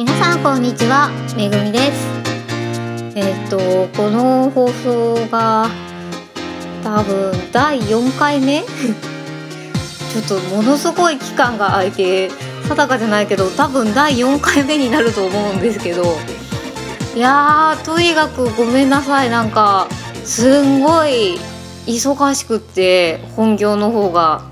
[0.00, 2.08] 皆さんこんにちはめぐみです。
[3.14, 3.58] えっ、と
[3.94, 5.68] この放送が
[6.82, 8.62] 多分第4回目？
[8.64, 12.30] ちょっとものすごい期間が空いて
[12.66, 16.16] 定かじゃないけど多分第4回目になると思うんですけど。
[17.14, 19.28] いやーとにかくごめんなさい。
[19.28, 19.86] なんか
[20.24, 21.38] すんごい
[21.86, 24.48] 忙しくって本業の方が。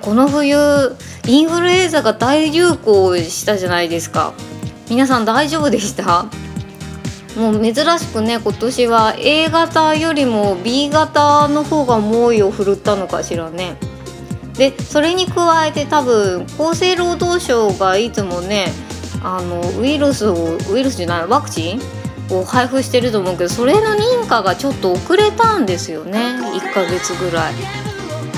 [0.00, 0.96] この冬
[1.26, 4.32] インフルエンザが大流行したじゃないですか。
[4.88, 6.26] 皆さん大丈夫でした？
[7.36, 13.76] もう珍しくね今年は A 型よりも B 型の方が猛威を振るったのかしらね。
[14.54, 18.68] でそれに加えて多分厚生労働省がいつもね
[19.22, 21.80] あのウイルスをウイルスじゃないワクチン
[22.30, 26.38] を配布してると思うけどそれの認可がちょっと遅れたんですよね。
[26.54, 27.54] 1ヶ月ぐらい。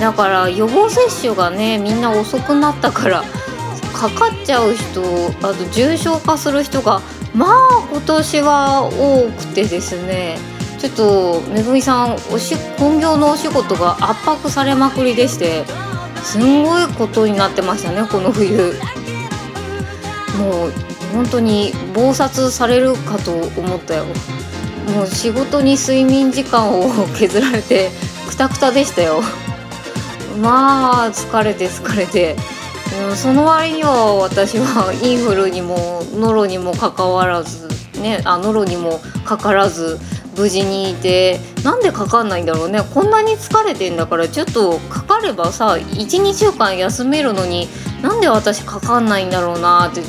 [0.00, 3.22] だから予防接種がねみんな遅くなったから
[3.92, 5.02] かかっちゃう人
[5.42, 7.00] あと重症化する人が
[7.34, 10.38] まあ今年は多くてですね
[10.78, 15.64] ちょっとめぐみさんおし本業のお仕事が圧迫されまくりでして
[16.22, 18.74] すんごいことになってましたねこの冬。
[20.38, 20.72] もう
[21.12, 24.04] 本当に忙殺されるかと思ったよ。
[24.94, 27.90] もう仕事に睡眠時間を削られて
[28.28, 29.20] くたくたでしたよ。
[30.40, 32.36] まあ疲れて疲れて、
[33.14, 37.68] その割には私はインフルにもノロにもかかわらず
[38.00, 39.98] ねあノロにもかからず
[40.36, 42.80] 無事にいてなんでかかんないんだろうね。
[42.94, 47.68] こんなに疲れてんだからちょっとかかればさ12週間休めるのに
[48.02, 50.00] なんで私かかんないんだろうなって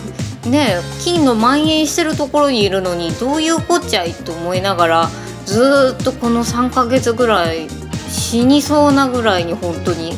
[0.49, 5.09] ね菌の蔓延してるところにいるのにどういうこっちゃいと思いながら
[5.45, 7.67] ずっとこの3ヶ月ぐらい
[8.09, 10.13] 死にそうなぐらいに本当に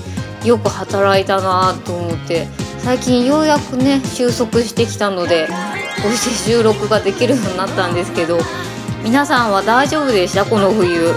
[0.46, 2.48] よく働いたなと思って
[2.80, 5.48] 最近ようやくね収束してきたので
[6.02, 8.40] こうして収録ができるようになったんですけど
[9.04, 10.46] 皆さんは大丈夫でした？
[10.46, 11.14] この冬、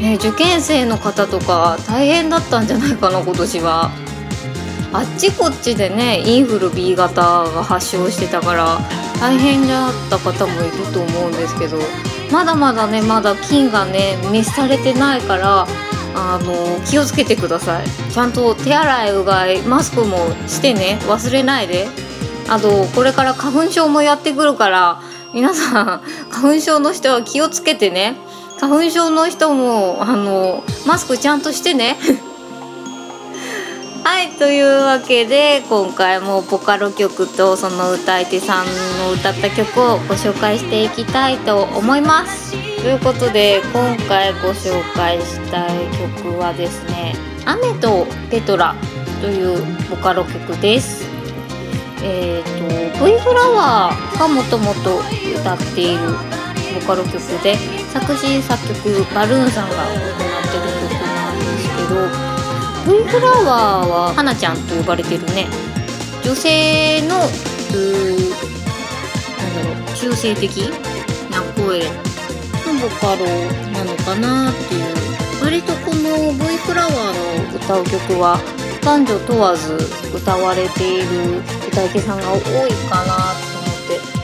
[0.00, 3.90] ね、受験生の方とか大変だったんじゃないかな今年は。
[4.90, 8.78] あっちこっちでねインフル B 型が発症してたから
[9.20, 11.76] 大変だった方もいると思うんですけど
[12.32, 15.66] まだまだねまだ菌がね滅されてないから
[16.18, 17.86] あの気をつけてください。
[18.12, 20.98] ちゃんと手洗いうがいマスクもしてね。
[21.02, 21.86] 忘れないで。
[22.48, 25.00] あとこれから花粉症もやってくるから
[25.34, 26.02] 皆さん
[26.32, 28.16] 花粉症の人は気をつけてね。
[28.58, 31.96] 花粉症の人もあのマスクちゃんとしてね。
[34.02, 38.66] はいというわけで今回もボカロ曲とその歌い手さん
[38.98, 42.67] の歌った曲をご紹介していきたいと思います。
[42.80, 45.86] ということで今回ご紹介したい
[46.22, 48.74] 曲はですね「雨とペトラ」
[49.20, 49.58] という
[49.90, 51.04] ボカロ曲です。
[52.02, 55.02] えーと、V フラワーがもともと
[55.40, 55.98] 歌っている
[56.74, 57.56] ボカロ曲で
[57.92, 65.48] 作詞作曲バルーンさんが行ってる曲なんですけど V フラワーは花ちゃんと呼ばれてるね
[66.22, 67.20] 女性のう
[69.36, 70.70] なんだろう中性的
[71.30, 71.82] な声
[72.78, 73.26] のボカロ
[73.72, 78.38] なのかなっていう割とこの V フラワーの歌う曲は
[78.84, 79.76] 男女問わず
[80.14, 82.42] 歌われている歌い手さんが多い
[82.88, 83.68] かなと思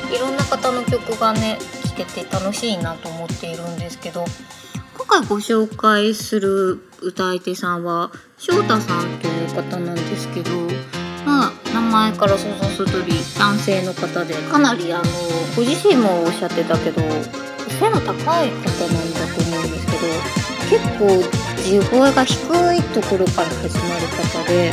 [0.03, 4.25] っていろんな方の曲がね聴けて楽しいなと思っているんですけど
[4.97, 10.51] 今回ご紹介する歌い手さんは翔太さんという方なんですけど
[11.27, 15.05] まあ名前から想像する通り男性の方でかなりあの
[15.57, 17.03] ご自身もおっしゃってたけど
[17.79, 18.13] 背の高
[18.45, 22.37] い方なんだと思うんですけど結構地声が低
[22.77, 24.73] いところから始まる方で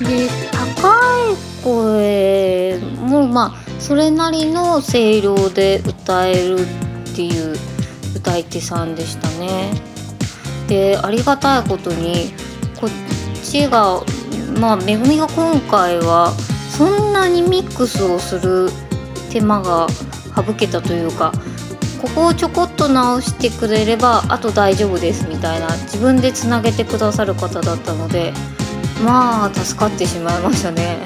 [0.00, 0.88] で高
[1.30, 7.56] い声もまあそれなりの声量で歌えるっていう
[8.16, 9.72] 歌い手さんでしたね。
[10.68, 12.32] でありがたいことに
[12.80, 12.90] こっ
[13.44, 14.00] ちが
[14.60, 16.32] まあめぐみが今回は
[16.70, 18.70] そんなにミックスをする
[19.30, 19.86] 手間が
[20.36, 21.32] 省けたというか
[22.00, 28.32] ここをちょこっと直してくれればあと大丈夫ですみたいな自分でつなげてくださる方だったので
[29.04, 30.98] まあ助かってしまいましたね。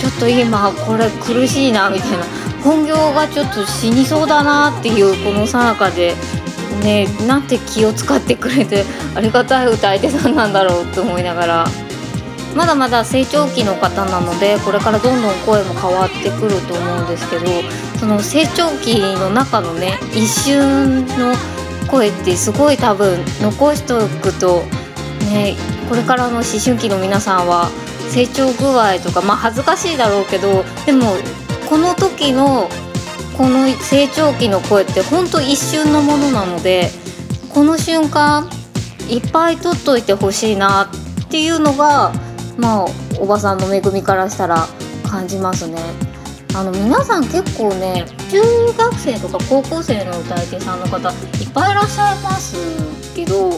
[0.00, 2.24] ちょっと今これ苦しいなみたいな。
[2.62, 6.14] 本業がちょっと死にそうだなっていうこのさなかで
[6.82, 8.84] ねなんて気を使ってくれて
[9.14, 11.87] ありがたい歌い手さんなんだろうって思いながら。
[12.58, 17.44] まだまだ成長期の方なのでこれからどんどん声も変わってくると思うんですけど
[18.00, 21.34] その成長期の中のね一瞬の
[21.88, 24.62] 声ってすごい多分残しておくと
[25.30, 25.54] ね
[25.88, 27.70] これからの思春期の皆さんは
[28.10, 31.14] 成長具合とかまあ恥ずかしいだろうけどでも
[31.68, 32.68] この時の
[33.36, 36.90] この成長期の声ってほんと一瞬のものなので
[37.54, 38.50] この瞬間
[39.08, 42.12] いっぱい取っといてほしいなっていうのが
[42.58, 42.86] まあ
[43.18, 44.66] おばさんの恵みからしたら
[45.08, 45.78] 感じますね。
[46.54, 48.42] あの皆さん結構ね中
[48.76, 51.12] 学生とか高校生の歌い手さんの方い
[51.44, 52.56] っぱいいらっしゃいます
[53.14, 53.54] けどあの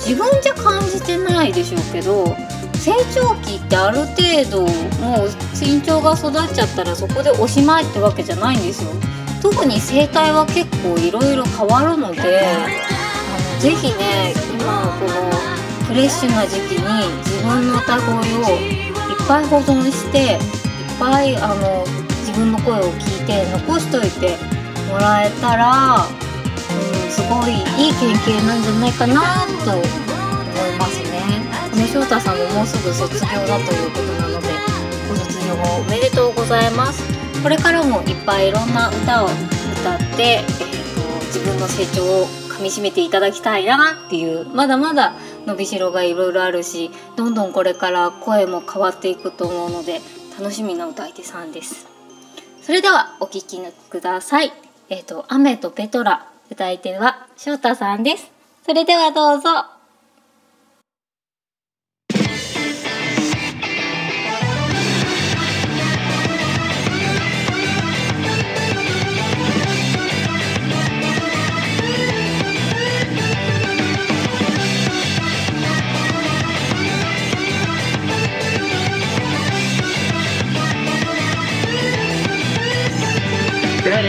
[0.00, 2.34] 自分じゃ感じてないでしょうけど
[2.74, 4.62] 成長期ってある程度
[5.00, 8.90] もう身長が育っちゃったらそこでおしまいってわけじゃないんですよ。
[9.40, 15.30] 特に声帯は結構いろいろ変わるのであのぜひね今この
[15.88, 16.84] フレッシュな時期に
[17.24, 20.38] 自分の歌声をいっぱい保存していっ
[21.00, 21.82] ぱいあの
[22.26, 24.36] 自分の声を聞いて残しといて
[24.92, 31.40] もらえたら、うん、すごいいい経験なんじゃないかなと思いますね。
[31.72, 34.48] この翔太さんももうすぐ卒業だということなので
[35.08, 37.02] ご卒業おめでとうございます。
[37.42, 45.14] これからもいっぱいいろんな歌を歌って、えーと、自分の成長をかみしめていただきたいなっていうまだまだ
[45.48, 50.00] 伸びしろがいろいろあるしどんどんこれから声も変わっていくと思うので
[50.38, 51.88] 楽しみな歌い手さんです。
[52.60, 53.58] それではお聴き
[53.88, 54.52] ください。
[54.90, 58.30] えっ、ー、と「雨とペトラ」歌い手は翔太さんです。
[58.64, 59.77] それではどうぞ。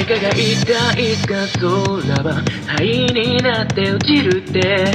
[0.10, 1.70] かが言ったいつか空
[2.24, 4.92] は灰になって落ちるって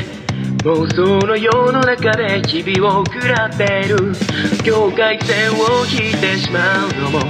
[0.64, 4.12] 妄想の世の中で日々を食らっている
[4.64, 7.20] 境界線を引いてしまうのも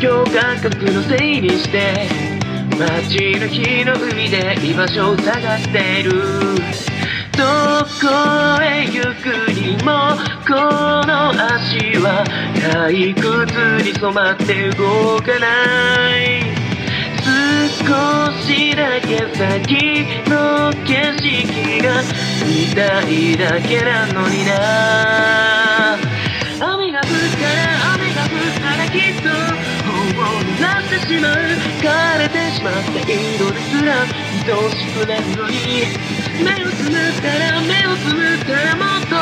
[0.00, 2.06] 今日感覚のせいにして
[2.78, 6.12] 街の日の海で居場所を探している。
[7.36, 7.44] ど
[8.00, 10.14] こへ行くにも
[10.46, 10.54] こ
[11.06, 12.24] の足は
[12.54, 16.61] 退屈に染まって動かない。
[17.78, 22.02] 少しだけ先の景色が
[22.46, 25.96] 見たいだけなのにな。
[26.60, 29.28] 雨が降ったら雨が降ったらきっと
[29.84, 31.34] 本を濡らしてしまう
[31.82, 35.56] 枯れてしまった色ですら愛おしくなるのに
[36.44, 39.16] 目をつむったら目をつむったらもっと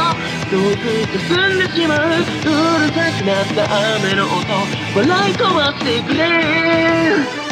[0.51, 2.25] 遠く進んでしまううる
[2.93, 4.31] さくなった雨の音
[4.97, 7.50] 笑い飛ばしてくれ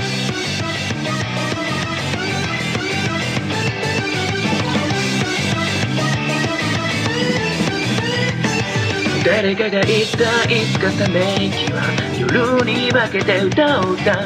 [9.40, 11.80] 誰かが言ったいつかため息は
[12.18, 14.16] 夜に分けて歌を歌う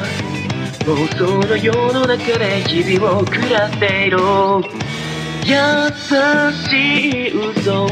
[0.85, 4.17] 妄想の世の中で日々を食らっている
[5.45, 5.53] 優
[6.51, 7.89] しい嘘を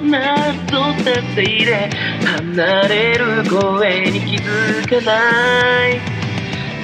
[0.00, 1.90] なぞったせいで
[2.24, 6.00] 離れる声に気づかない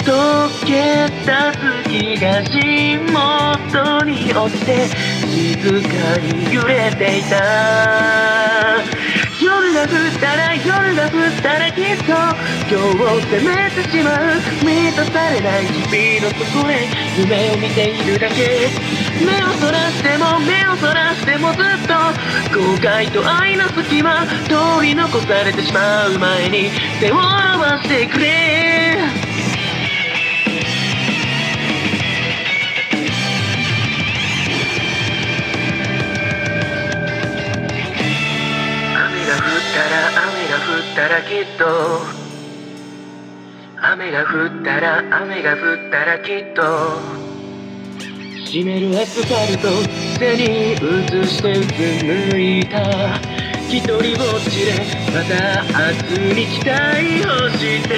[0.00, 4.88] 溶けた月が足元に落ちて
[5.28, 8.95] 静かに揺れていた
[11.46, 14.46] 夜が降ったらきっと今日を責めてしまう。
[14.64, 18.68] 満たされない日々の底へ夢を見ているだけ
[19.24, 21.94] 目をそらしても目をそらしてもずっと
[22.58, 28.45] 後悔と愛の隙間取り残されてしまう前に手を合わしてくれ。
[40.96, 42.00] たらきっと
[43.82, 46.62] 雨が降ったら雨が降ったらきっと
[48.46, 49.68] 湿るアスファルト
[50.18, 50.76] 背に映
[51.26, 52.80] してうつむいた。
[53.68, 54.72] 一人ぼっちで
[55.12, 55.34] また
[55.66, 56.70] 明日に期待
[57.26, 57.92] をして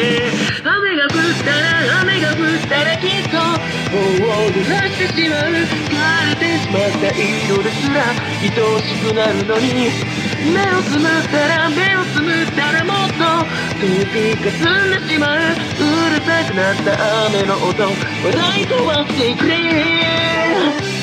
[0.64, 3.44] 雨が降ったら雨が降ったらきっとも
[4.42, 5.52] う濡らしてしまう。
[5.52, 6.00] 枯
[6.30, 8.00] れてしまった色ですら
[8.40, 9.92] 愛おしくなるのに
[10.44, 13.24] 目をつむったら目をつむったらもっと
[13.80, 15.38] 遠くかすんでしまう。
[15.38, 17.82] うるさくなった雨の音。
[18.22, 20.97] 笑い飛ばしてくれ。